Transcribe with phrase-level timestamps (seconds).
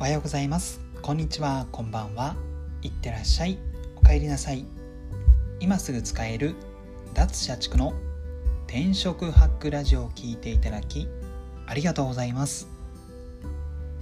[0.00, 0.80] おはようございます。
[1.02, 1.66] こんにちは。
[1.70, 2.34] こんばんは。
[2.80, 3.58] いってらっしゃい。
[3.96, 4.64] お帰りなさい。
[5.60, 6.54] 今すぐ使える
[7.12, 7.92] 脱社畜の
[8.66, 11.06] 転職ハックラジオを聞いていただき
[11.66, 12.66] ありがとうございます。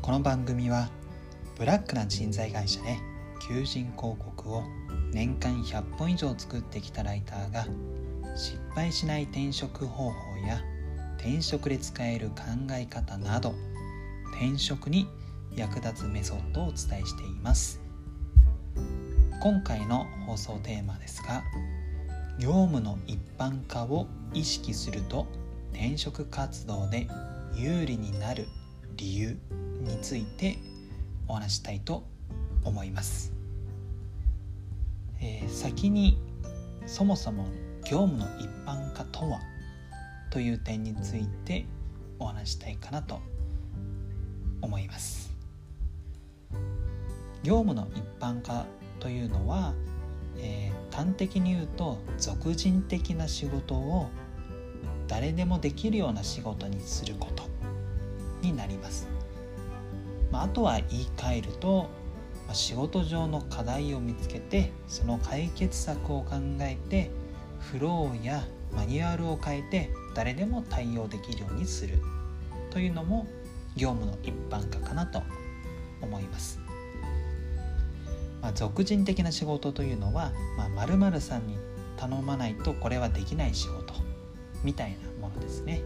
[0.00, 0.88] この番組は
[1.58, 2.96] ブラックな人材会社で
[3.46, 4.62] 求人広告を
[5.12, 7.66] 年間100本以上作ってきたライターが
[8.34, 10.14] 失敗しない転職方法
[10.48, 10.62] や
[11.18, 13.54] 転職で使える考え方など
[14.34, 15.06] 転職に
[15.56, 17.82] 役立つメソッドをお伝えしています。
[19.42, 21.42] 今回の放送テーマですが
[22.38, 25.26] 業務の一般化を意識すると
[25.72, 27.08] 転職活動で
[27.56, 28.46] 有利になる
[28.94, 29.36] 理由
[29.80, 30.58] について
[31.26, 32.04] お話したいと
[32.62, 33.32] 思います、
[35.20, 36.18] えー、先に
[36.86, 37.46] そもそも
[37.84, 39.40] 業務の一般化とは
[40.30, 41.66] という点について
[42.20, 43.18] お話したいかなと
[44.60, 45.31] 思います。
[47.42, 48.66] 業務の一般化
[49.00, 49.74] というのは、
[50.38, 54.08] えー、端的に言うと俗人的な仕事を
[55.08, 57.44] 誰でもできるような仕事にすること
[58.40, 59.08] になります、
[60.30, 61.88] まあ、あとは言い換えると、
[62.46, 67.10] まあ、仕事上の課題を見つけてその解決策を考えて
[67.58, 71.98] フローやマニュアルを変えて誰でも対応できるようにする
[72.70, 73.26] というのも
[73.76, 75.22] 業務の一般化かなと
[76.00, 76.61] 思います。
[78.42, 81.56] まあ、俗人的な仕事というのは、まあ、さんに
[81.96, 83.94] 頼まないとこれはできない仕事
[84.64, 85.82] みたいなものですね。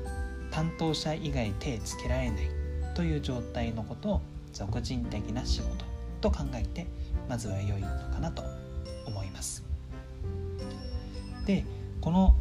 [0.51, 2.49] 担当者以外手つけられない
[2.95, 4.21] という状態のことを
[4.55, 5.85] 俗人的な仕事
[6.23, 6.87] と考えて
[7.29, 8.43] まずは良いのかなと
[9.07, 9.63] 思います。
[11.45, 11.65] で
[12.01, 12.35] この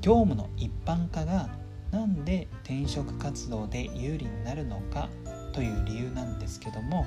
[0.00, 1.48] 業務の一般化が
[1.90, 5.08] なんで転職活動で有利になるのか
[5.52, 7.06] という理由なんですけども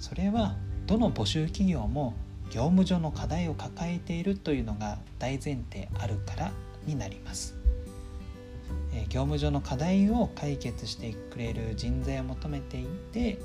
[0.00, 0.56] それは
[0.92, 2.12] どの募集企業も
[2.50, 6.52] 業務上の課題を抱えているというのが大前提あるから
[6.84, 7.54] になります。
[9.08, 13.38] 業務上の課題を解決してくれる人材を求めていて、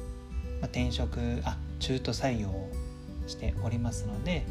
[0.60, 2.70] ま、転職あ中途採用を
[3.28, 4.46] しておりますので、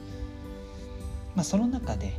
[1.35, 2.15] まあ、その中で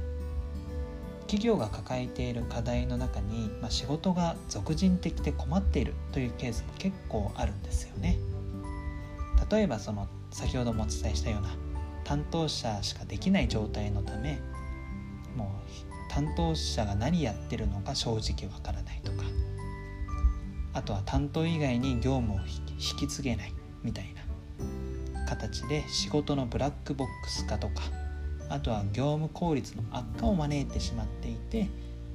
[1.22, 8.20] 企業が抱えている課題の中に、まあ、仕事が俗人的で困っているというケースも結構あるんですよね。
[9.50, 11.50] 例えばその先ほどもお伝えしたような
[12.04, 14.40] 担当者しかできない状態のため
[15.36, 19.24] もう担当者が何やってるのか正直わからないとか
[20.74, 22.38] あとは担当以外に業務を
[22.78, 23.54] 引き継げない
[23.84, 27.84] みたいな形で仕事のブラックボックス化とか
[28.50, 31.68] あとは業務効率の悪化を招いてしまっていて、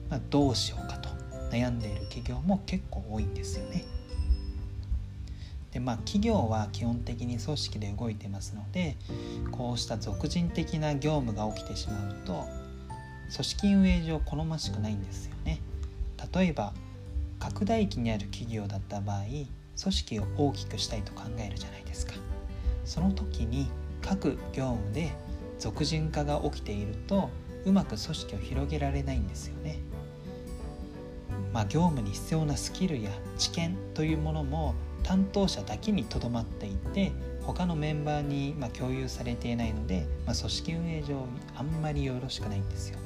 [0.08, 1.10] まあ、どうしようかと
[1.50, 3.71] 悩んでいる企業も結構多いんですよね。
[5.82, 8.96] まあ企業は基本的に組織で動いてますので
[9.50, 12.44] こうした俗人的な業務が起きてしまうと
[13.32, 15.60] 組織運営上好ましくないんですよね。
[16.34, 16.72] 例えば
[17.38, 22.14] 拡大期にある企業だった場合組織を大きくしたいと考えるじゃないですか。
[22.84, 23.68] その時に
[24.00, 25.12] 各業務で
[25.58, 27.30] 俗人化が起きていると
[27.64, 29.78] うまく組織を広げられないんですよね。
[31.52, 41.26] まあ、業務に必要なスキルや知見というものも担当者だけにとどまっていて他のメンバーにま共有されていないので、まあ、組織運営上
[41.56, 42.98] あんまりよろしくないんですよ。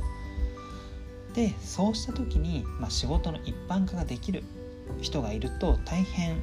[1.34, 4.42] でそうした時に、まあ、仕事の一般化ができる
[5.00, 6.42] 人がいると大変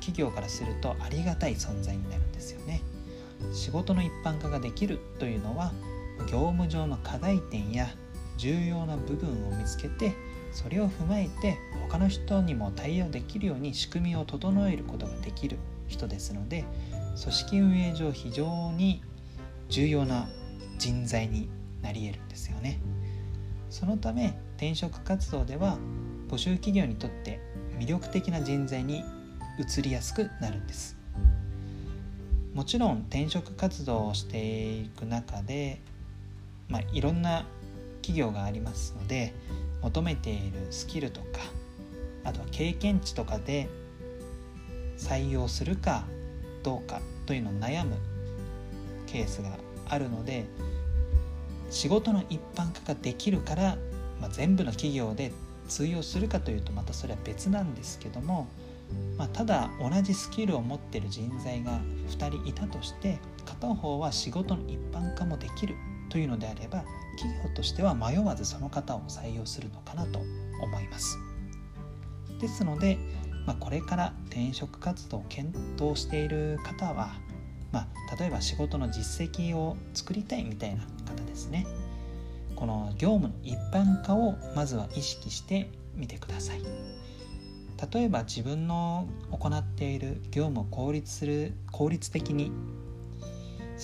[0.00, 2.82] 企業からするとありがたい存在になるんですよね。
[3.52, 5.72] 仕事の一般化ができるというのは
[6.30, 7.88] 業務上の課題点や
[8.36, 10.14] 重要な部分を見つけて
[10.54, 11.58] それを踏まえて
[11.90, 16.64] 他の人にも対応できるように仕組みを整えることができる人ですので
[17.20, 19.02] 組織運営上非常に
[19.68, 20.28] 重要な
[20.78, 21.48] 人材に
[21.82, 22.80] なり得るんですよね。
[23.68, 25.78] そのため転職活動では
[26.28, 27.40] 募集企業にとって
[27.78, 29.04] 魅力的な人材に
[29.58, 30.96] 移りやすくなるんです。
[32.54, 35.80] もちろん転職活動をしていく中で、
[36.68, 37.44] まあ、いろんな
[38.00, 39.34] 企業がありますので
[39.84, 41.26] 求めているスキルとか
[42.24, 43.68] あとは経験値とかで
[44.96, 46.04] 採用するか
[46.62, 47.96] どうかというのを悩む
[49.06, 50.46] ケースがあるので
[51.68, 53.76] 仕事の一般化ができるから、
[54.22, 55.32] まあ、全部の企業で
[55.68, 58.48] 通用するかというとまたそれは別なんですけども、
[59.18, 61.78] まあ、ただ同じスキルを持ってる人材が
[62.08, 65.74] 2人いたとして片方は仕事の一般化もできる。
[66.08, 66.84] というのであれば
[67.16, 70.20] 企業としては迷わずその方を採用するのかなと
[70.60, 71.18] 思います。
[72.40, 72.98] ですので
[73.46, 77.14] まあ、これから転職活動を検討している方は、
[77.72, 81.66] まあ、例えば仕事の実績を作りたいみたいな方ですね
[82.56, 86.62] この業務の一般化をまずは意識してみてください
[87.92, 92.52] 例えば自分の行っている業務を効率する効率的に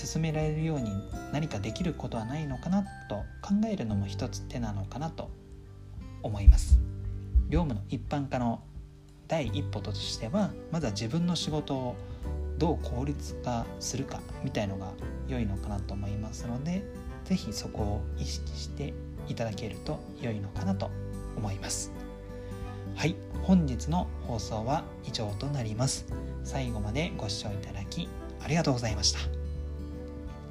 [0.06, 0.91] 進められるように
[1.32, 5.31] 何かできることはないのかなと考えるのも一つ手なのかなと
[6.23, 6.79] 思います。
[7.50, 8.62] 業務の一般化の
[9.29, 11.97] 第一歩としてはまずは自分の仕事を
[12.58, 14.93] どう効率化するかみたいのが
[15.29, 16.82] 良いのかなと思いますので
[17.25, 18.93] 是非そこを意識して
[19.29, 20.91] いただけると良いのかなと
[21.37, 21.93] 思います。
[22.97, 26.06] はい本日の放送は以上となります。
[26.44, 28.08] 最後までご視聴いただき
[28.43, 29.39] ありがとうございました。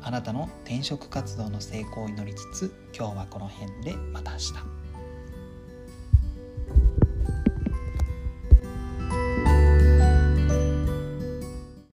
[0.10, 4.89] あなたの転職活動の成功を祈りつつ今日はこの辺でまた明日。